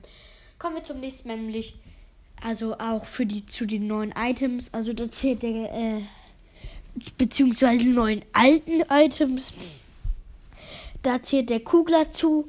Kommen 0.60 0.76
wir 0.76 0.84
zum 0.84 1.00
nächsten, 1.00 1.28
nämlich 1.30 1.76
also 2.44 2.78
auch 2.78 3.06
für 3.06 3.26
die 3.26 3.46
zu 3.46 3.66
den 3.66 3.88
neuen 3.88 4.14
Items. 4.16 4.74
Also 4.74 4.94
da 4.94 5.10
zählt 5.10 5.44
der 5.44 5.74
äh, 5.74 6.02
beziehungsweise 7.18 7.90
neuen 7.90 8.24
alten 8.34 8.84
Items. 8.90 9.54
Da 11.02 11.22
zählt 11.22 11.50
der 11.50 11.62
Kugler 11.62 12.12
zu. 12.12 12.48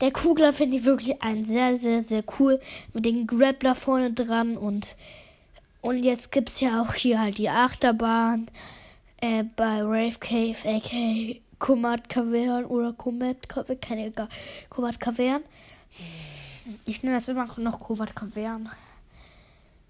Der 0.00 0.12
Kugler 0.12 0.52
finde 0.52 0.78
ich 0.78 0.84
wirklich 0.84 1.22
ein 1.22 1.44
sehr, 1.44 1.76
sehr, 1.76 2.02
sehr 2.02 2.24
cool. 2.38 2.60
Mit 2.92 3.04
dem 3.04 3.26
Grappler 3.26 3.74
vorne 3.74 4.12
dran 4.12 4.56
und 4.56 4.96
und 5.86 6.02
jetzt 6.02 6.32
gibt 6.32 6.48
es 6.48 6.60
ja 6.60 6.82
auch 6.82 6.94
hier 6.94 7.20
halt 7.20 7.38
die 7.38 7.48
Achterbahn 7.48 8.48
äh, 9.18 9.44
bei 9.44 9.82
Rave 9.82 10.18
Cave, 10.18 10.56
aka 10.64 11.40
Komat 11.58 12.08
Kavern 12.08 12.64
oder 12.64 12.92
Komet 12.92 13.48
Kavern, 13.48 13.80
keine 13.80 14.06
egal, 14.06 14.28
Komat 14.68 15.00
Kavern. 15.00 15.42
Ich 16.84 17.02
nenne 17.02 17.16
das 17.16 17.28
immer 17.28 17.46
noch 17.58 17.80
Komat 17.80 18.14
Kavern. 18.14 18.68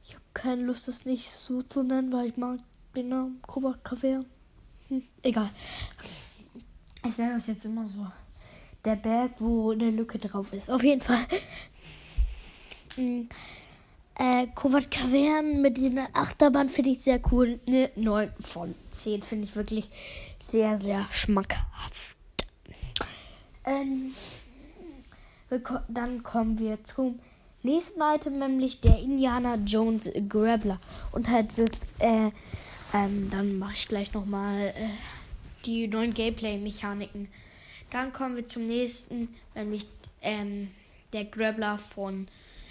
Ich 0.05 0.15
habe 0.15 0.25
keine 0.35 0.63
Lust, 0.63 0.87
das 0.87 1.07
nicht 1.07 1.31
so 1.31 1.63
zu 1.63 1.83
nennen, 1.83 2.13
weil 2.13 2.27
ich 2.27 2.37
mag 2.37 2.61
den 2.95 3.09
Namen 3.09 3.41
Komat 3.43 3.83
Kavern. 3.83 4.27
Hm, 4.89 5.03
egal. 5.23 5.51
Ich 7.09 7.19
nenne 7.19 7.35
das 7.35 7.47
jetzt 7.47 7.65
immer 7.65 7.87
so. 7.87 8.07
Der 8.85 8.97
Berg, 8.97 9.33
wo 9.39 9.73
eine 9.73 9.91
Lücke 9.91 10.19
drauf 10.19 10.53
ist. 10.53 10.71
Auf 10.71 10.85
jeden 10.85 11.01
Fall. 11.01 11.27
Äh, 14.19 14.47
Kovat 14.55 14.91
Kavern 14.91 15.61
mit 15.61 15.77
der 15.77 16.09
Achterbahn 16.15 16.71
finde 16.71 16.91
ich 16.91 17.03
sehr 17.03 17.21
cool. 17.31 17.61
Eine 17.67 17.91
9 17.97 18.33
von 18.41 18.75
10 18.93 19.23
finde 19.23 19.45
ich 19.45 19.57
wirklich 19.57 19.91
sehr, 20.41 20.79
sehr 20.79 21.07
schmackhaft. 21.11 22.17
Ähm, 23.67 24.15
dann 25.89 26.23
kommen 26.23 26.59
wir 26.59 26.83
zum 26.85 27.19
nächsten 27.63 28.01
Item, 28.01 28.39
nämlich 28.39 28.81
der 28.81 28.99
Indiana 28.99 29.57
Jones 29.57 30.11
Grappler. 30.29 30.81
Und 31.13 31.29
halt 31.29 31.55
wirklich, 31.59 31.83
äh, 31.99 32.31
ähm, 32.95 33.29
dann 33.31 33.59
mache 33.59 33.75
ich 33.75 33.87
gleich 33.87 34.15
nochmal 34.15 34.69
äh, 34.69 34.89
die 35.67 35.89
neuen 35.89 36.15
Gameplay-Mechaniken. 36.15 37.29
Dann 37.91 38.15
kommen 38.15 38.37
wir 38.37 38.47
zum 38.47 38.67
nächsten, 38.67 39.29
nämlich 39.55 39.87
ähm, 40.23 40.71
der 41.13 41.25
Grappler 41.25 41.77
von, 41.77 42.29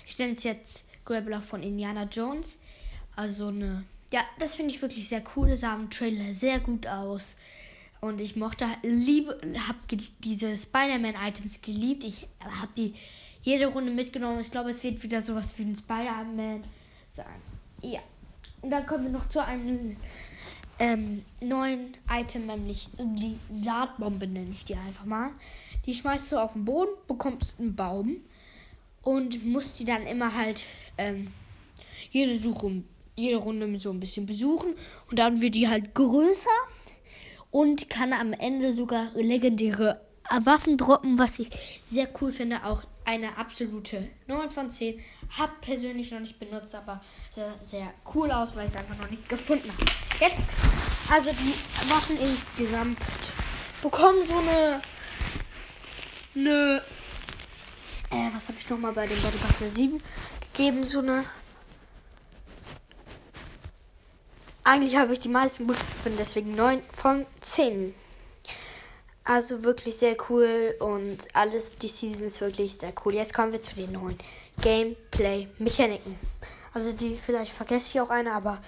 ich 0.08 0.18
nenne 0.18 0.34
es 0.34 0.44
jetzt 0.44 0.86
Grappler 1.06 1.42
von 1.42 1.64
Indiana 1.64 2.04
Jones. 2.04 2.58
Also 3.16 3.48
eine, 3.48 3.84
ja, 4.12 4.22
das 4.40 4.56
finde 4.56 4.74
ich 4.74 4.82
wirklich 4.82 5.08
sehr 5.08 5.24
cool. 5.36 5.52
Es 5.52 5.62
sah 5.62 5.76
im 5.76 5.90
Trailer 5.90 6.34
sehr 6.34 6.60
gut 6.60 6.88
aus. 6.88 7.36
Und 8.02 8.22
ich 8.22 8.36
mochte, 8.36 8.66
liebe, 8.84 9.40
habe 9.68 10.04
diese 10.20 10.56
Spider-Man-Items 10.56 11.62
geliebt. 11.62 12.04
Ich 12.04 12.28
habe 12.42 12.72
die 12.78 12.94
jede 13.42 13.68
Runde 13.68 13.92
mitgenommen. 13.92 14.40
Ich 14.42 14.52
glaube, 14.52 14.70
es 14.72 14.84
wird 14.84 15.02
wieder 15.04 15.22
sowas 15.22 15.58
wie 15.58 15.64
ein 15.64 15.76
Spider-Man 15.76 16.64
sein. 17.08 17.26
Ja. 17.82 18.00
Und 18.62 18.72
dann 18.72 18.86
kommen 18.86 19.06
wir 19.06 19.12
noch 19.12 19.30
zu 19.30 19.44
einem 19.44 19.96
ähm, 20.80 21.24
neuen 21.40 21.96
Item, 22.12 22.48
nämlich 22.48 22.90
die 22.98 23.38
Saatbombe, 23.50 24.28
nenne 24.28 24.52
ich 24.52 24.66
die 24.66 24.76
einfach 24.76 25.06
mal. 25.06 25.32
Die 25.86 25.94
schmeißt 25.94 26.32
du 26.32 26.38
auf 26.38 26.54
den 26.54 26.66
Boden, 26.66 26.92
bekommst 27.08 27.60
einen 27.60 27.76
Baum 27.76 28.18
und 29.06 29.46
musst 29.46 29.80
die 29.80 29.86
dann 29.86 30.06
immer 30.06 30.36
halt 30.36 30.66
ähm, 30.98 31.32
jede 32.12 32.38
Suche, 32.38 32.84
jede 33.16 33.38
Runde 33.38 33.80
so 33.80 33.92
ein 33.92 34.02
bisschen 34.02 34.26
besuchen 34.26 34.74
und 35.10 35.18
dann 35.18 35.42
wird 35.42 35.56
die 35.56 35.70
halt 35.70 35.94
größer 35.94 36.50
und 37.52 37.90
kann 37.90 38.12
am 38.12 38.34
Ende 38.34 38.74
sogar 38.74 39.12
legendäre 39.14 40.02
Waffen 40.44 40.78
droppen, 40.78 41.18
was 41.18 41.40
ich 41.40 41.50
sehr 41.86 42.10
cool 42.20 42.34
finde. 42.34 42.66
Auch 42.66 42.84
eine 43.06 43.38
absolute 43.38 44.10
9 44.28 44.52
von 44.52 44.70
10. 44.72 45.00
Hab 45.38 45.62
persönlich 45.62 46.12
noch 46.12 46.20
nicht 46.20 46.40
benutzt, 46.40 46.74
aber 46.74 47.02
sehr, 47.32 47.54
sehr 47.62 47.94
cool 48.14 48.32
aus, 48.32 48.56
weil 48.56 48.66
ich 48.66 48.72
es 48.72 48.78
einfach 48.78 48.98
noch 48.98 49.10
nicht 49.10 49.30
gefunden 49.30 49.72
habe. 49.72 49.86
Jetzt, 50.20 50.48
also 51.10 51.32
die 51.32 51.90
Waffen 51.90 52.18
insgesamt 52.20 53.00
bekommen 53.82 54.26
so 54.28 54.38
eine. 54.38 54.82
eine. 56.36 56.82
Äh, 58.12 58.30
was 58.34 58.48
habe 58.48 58.58
ich 58.60 58.70
nochmal 58.70 58.94
bei 58.94 59.08
dem 59.08 59.22
Bodybuster 59.22 59.70
7 59.70 60.02
gegeben? 60.54 60.86
So 60.86 61.00
eine. 61.00 61.24
Eigentlich 64.64 64.96
habe 64.96 65.14
ich 65.14 65.20
die 65.20 65.30
meisten 65.30 65.68
gut 65.68 65.78
gefunden, 65.78 66.18
deswegen 66.20 66.56
9 66.56 66.82
von 66.92 67.26
10. 67.42 67.94
Also 69.24 69.64
wirklich 69.64 69.96
sehr 69.96 70.16
cool 70.30 70.76
und 70.80 71.18
alles, 71.34 71.76
die 71.78 71.88
Season 71.88 72.28
ist 72.28 72.42
wirklich 72.42 72.76
sehr 72.76 72.94
cool. 73.04 73.16
Jetzt 73.16 73.34
kommen 73.34 73.52
wir 73.52 73.62
zu 73.62 73.76
den 73.76 73.92
neuen 73.92 74.18
Gameplay-Mechaniken. 74.62 76.16
Also 76.76 76.92
die, 76.92 77.16
vielleicht 77.16 77.54
vergesse 77.54 77.88
ich 77.88 78.02
auch 78.02 78.10
eine, 78.10 78.34
aber 78.34 78.60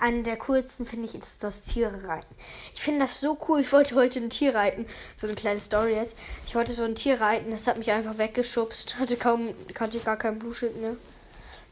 eine 0.00 0.22
der 0.22 0.36
coolsten 0.36 0.84
finde 0.84 1.06
ich 1.06 1.14
ist 1.14 1.42
das 1.42 1.64
Tiere 1.64 2.06
reiten. 2.06 2.34
Ich 2.74 2.82
finde 2.82 3.00
das 3.00 3.20
so 3.20 3.38
cool. 3.48 3.60
Ich 3.60 3.72
wollte 3.72 3.94
heute 3.94 4.20
ein 4.20 4.28
Tier 4.28 4.54
reiten. 4.54 4.84
So 5.16 5.26
eine 5.26 5.34
kleine 5.34 5.58
Story 5.58 5.94
jetzt. 5.94 6.14
Ich 6.46 6.54
wollte 6.54 6.72
so 6.72 6.84
ein 6.84 6.94
Tier 6.94 7.22
reiten, 7.22 7.50
das 7.50 7.66
hat 7.66 7.78
mich 7.78 7.90
einfach 7.90 8.18
weggeschubst. 8.18 8.98
Hatte 8.98 9.16
kaum, 9.16 9.54
kannte 9.72 9.98
gar 10.00 10.18
kein 10.18 10.38
Blueschild, 10.38 10.78
ne? 10.78 10.98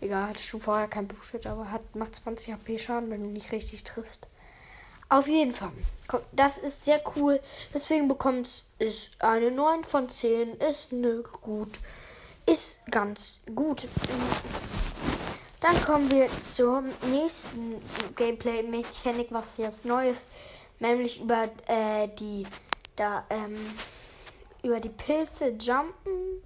Egal, 0.00 0.30
hatte 0.30 0.42
schon 0.42 0.62
vorher 0.62 0.88
kein 0.88 1.08
Blueschild, 1.08 1.46
aber 1.46 1.70
hat, 1.70 1.94
macht 1.94 2.14
20 2.14 2.54
HP 2.54 2.78
Schaden, 2.78 3.10
wenn 3.10 3.22
du 3.22 3.28
nicht 3.28 3.52
richtig 3.52 3.84
triffst. 3.84 4.28
Auf 5.10 5.28
jeden 5.28 5.52
Fall. 5.52 5.72
Das 6.32 6.56
ist 6.56 6.86
sehr 6.86 7.02
cool. 7.16 7.38
Deswegen 7.74 8.08
bekommt 8.08 8.64
es 8.78 9.10
eine 9.18 9.50
9 9.50 9.84
von 9.84 10.08
10. 10.08 10.54
Ist 10.54 10.92
ne 10.92 11.22
gut. 11.42 11.78
Ist 12.46 12.80
ganz 12.90 13.40
gut. 13.54 13.86
Dann 15.60 15.80
kommen 15.84 16.10
wir 16.10 16.28
zur 16.40 16.82
nächsten 17.10 17.80
Gameplay-Mechanik, 18.16 19.28
was 19.30 19.56
jetzt 19.56 19.84
neu 19.84 20.10
ist. 20.10 20.20
Nämlich 20.78 21.20
über 21.20 21.48
äh, 21.66 22.08
die 22.18 22.46
da 22.96 23.24
ähm, 23.30 23.56
über 24.62 24.80
die 24.80 24.90
Pilze 24.90 25.48
jumpen. 25.58 26.42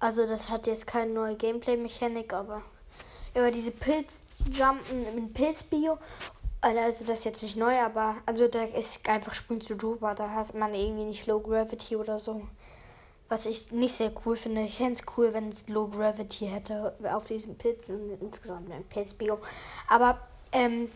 Also 0.00 0.26
das 0.26 0.50
hat 0.50 0.66
jetzt 0.66 0.86
keine 0.86 1.12
neue 1.12 1.36
Gameplay-Mechanik, 1.36 2.34
aber 2.34 2.62
über 3.34 3.50
diese 3.50 3.70
Pilz 3.70 4.18
Jumpen 4.50 5.06
im 5.16 5.32
Pilzbio. 5.32 5.98
Also 6.60 7.04
das 7.04 7.20
ist 7.20 7.24
jetzt 7.24 7.42
nicht 7.42 7.56
neu, 7.56 7.78
aber 7.78 8.16
also 8.26 8.48
da 8.48 8.64
ist 8.64 9.06
einfach 9.08 9.34
springst 9.34 9.70
du 9.70 9.76
drüber. 9.76 10.14
Da 10.14 10.30
hat 10.30 10.54
man 10.54 10.74
irgendwie 10.74 11.04
nicht 11.04 11.26
Low 11.26 11.40
Gravity 11.40 11.96
oder 11.96 12.18
so. 12.18 12.42
Was 13.28 13.46
ich 13.46 13.72
nicht 13.72 13.94
sehr 13.94 14.12
cool 14.24 14.36
finde. 14.36 14.62
Ich 14.62 14.76
fände 14.76 14.94
es 14.94 15.02
cool, 15.16 15.32
wenn 15.32 15.48
es 15.48 15.68
Low 15.68 15.88
Gravity 15.88 16.46
hätte 16.46 16.94
auf 17.12 17.26
diesem 17.26 17.56
Pilz 17.56 17.88
und 17.88 18.18
insgesamt 18.20 18.70
ein 18.70 18.84
Pilzbio. 18.84 19.38
Aber 19.88 20.20
ähm, 20.52 20.90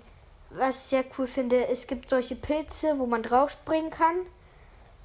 was 0.51 0.77
ich 0.77 0.83
sehr 0.83 1.05
cool 1.17 1.27
finde, 1.27 1.69
es 1.69 1.87
gibt 1.87 2.09
solche 2.09 2.37
Pilze, 2.37 2.99
wo 2.99 3.07
man 3.07 3.23
drauf 3.23 3.51
springen 3.51 3.91
kann. 3.91 4.17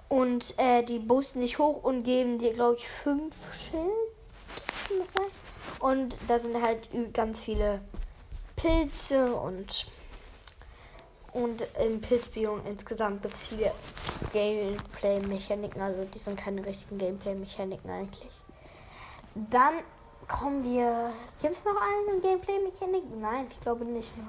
Und 0.10 0.54
äh, 0.58 0.84
die 0.84 1.00
boosten 1.00 1.42
sich 1.42 1.58
hoch 1.58 1.84
und 1.84 2.04
geben 2.04 2.38
dir, 2.38 2.54
glaube 2.54 2.76
ich, 2.78 2.88
fünf 2.88 3.36
Schild. 3.54 3.82
Und 5.80 6.16
da 6.28 6.40
sind 6.40 6.62
halt 6.62 6.90
ganz 7.14 7.40
viele 7.40 7.82
Pilze 8.56 9.34
und 9.36 9.88
und 11.34 11.66
im 11.84 12.00
Pilzbiom 12.00 12.62
insgesamt 12.68 13.24
gibt 13.24 13.34
es 13.34 13.48
viele 13.48 13.72
Gameplay-Mechaniken. 14.34 15.82
Also 15.82 16.04
die 16.04 16.20
sind 16.20 16.38
keine 16.38 16.66
richtigen 16.66 16.98
Gameplay-Mechaniken 16.98 17.90
eigentlich. 17.90 18.42
Dann 19.36 19.76
kommen 20.28 20.64
wir. 20.64 21.14
Gibt 21.42 21.56
es 21.56 21.64
noch 21.64 21.76
eine 21.76 22.20
Gameplay-Mechanik? 22.20 23.04
Nein, 23.20 23.48
ich 23.50 23.60
glaube 23.62 23.86
nicht 23.86 24.16
mehr. 24.18 24.28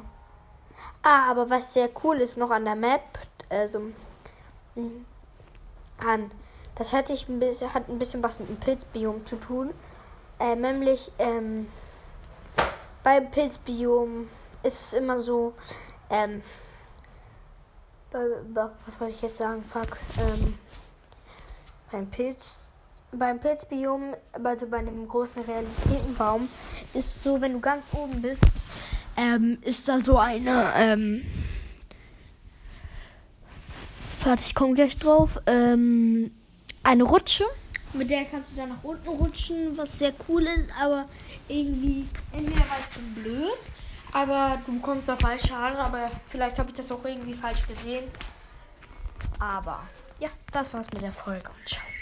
Ah, 1.03 1.31
aber 1.31 1.51
was 1.51 1.73
sehr 1.73 1.91
cool 2.03 2.21
ist 2.21 2.37
noch 2.37 2.51
an 2.51 2.65
der 2.65 2.75
Map, 2.75 3.03
also 3.49 3.81
hm, 4.75 5.05
an, 5.99 6.31
das 6.77 6.93
hatte 6.93 7.13
ich 7.13 7.29
ein 7.29 7.39
bisschen, 7.39 7.73
hat 7.73 7.89
ein 7.89 7.99
bisschen 7.99 8.23
was 8.23 8.41
mit 8.41 8.49
dem 8.49 8.57
Pilzbiom 8.57 9.27
zu 9.27 9.37
tun. 9.37 9.73
Äh, 10.41 10.57
nämlich, 10.57 11.13
ähm, 11.19 11.69
beim 13.03 13.31
Pilzbiom 13.31 14.29
ist 14.63 14.81
es 14.81 14.93
immer 14.95 15.21
so, 15.21 15.53
ähm, 16.11 16.43
was 18.15 19.01
wollte 19.01 19.15
ich 19.15 19.23
jetzt 19.23 19.39
sagen? 19.39 19.65
Fuck, 19.73 19.99
ähm, 20.19 20.55
beim 21.91 22.11
Pilz, 22.11 22.69
beim 23.13 23.41
Pilzbiom, 23.41 24.15
also 24.43 24.67
bei 24.67 24.79
einem 24.79 25.09
großen 25.09 25.43
Realitätenbaum, 25.43 26.49
ist 26.95 27.23
so, 27.23 27.41
wenn 27.41 27.55
du 27.55 27.61
ganz 27.61 27.85
oben 27.93 28.23
bist, 28.23 28.45
ähm, 29.17 29.59
ist 29.63 29.89
da 29.89 29.99
so 30.01 30.19
eine, 30.19 30.73
ähm, 30.77 31.25
warte, 34.23 34.43
ich 34.47 34.55
komme 34.55 34.75
gleich 34.75 34.97
drauf, 34.99 35.41
ähm, 35.47 36.33
eine 36.83 37.05
Rutsche 37.05 37.45
mit 37.95 38.11
der 38.11 38.25
kannst 38.25 38.53
du 38.53 38.57
dann 38.57 38.71
nach 38.71 38.83
unten 38.83 39.09
rutschen, 39.09 39.77
was 39.77 39.99
sehr 39.99 40.13
cool 40.29 40.43
ist, 40.43 40.67
aber 40.81 41.09
irgendwie 41.49 42.07
entweder 42.33 42.59
war 42.69 42.79
es 42.81 42.93
zu 42.93 43.01
blöd, 43.21 43.57
aber 44.15 44.59
du 44.65 44.77
bekommst 44.77 45.09
da 45.09 45.17
falsch 45.17 45.49
Schaden, 45.49 45.77
aber 45.77 46.11
vielleicht 46.29 46.59
habe 46.59 46.71
ich 46.71 46.77
das 46.77 46.91
auch 46.91 47.05
irgendwie 47.05 47.35
falsch 47.35 47.67
gesehen. 47.67 48.05
Aber 49.39 49.81
ja, 50.19 50.29
das 50.53 50.73
war's 50.73 50.91
mit 50.93 51.03
der 51.03 51.13
Folge 51.13 51.51
ciao. 51.67 51.94